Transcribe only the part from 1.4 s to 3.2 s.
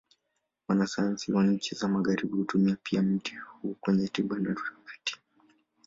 nchi za Magharibi hutumia pia